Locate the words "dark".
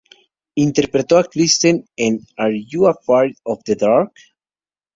3.75-4.11